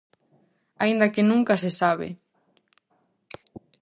[0.83, 2.09] Aínda que nunca se sabe...